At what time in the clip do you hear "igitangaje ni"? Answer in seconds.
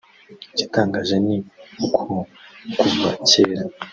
0.53-1.37